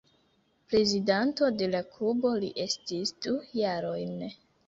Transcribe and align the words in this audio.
Prezidanto 0.69 1.49
de 1.59 1.67
la 1.75 1.81
klubo 1.91 2.33
li 2.45 2.49
estis 2.65 3.13
du 3.27 3.35
jarojn. 3.63 4.27